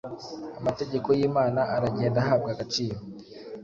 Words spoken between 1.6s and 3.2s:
aragenda ahabwa agaciro.